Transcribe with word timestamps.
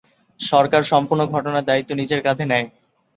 সরকার 0.39 0.81
সম্পূর্ণ 0.91 1.21
ঘটনার 1.33 1.67
দায়িত্ব 1.69 1.91
নিজের 1.99 2.19
কাঁধে 2.25 2.45
নেয়। 2.51 2.67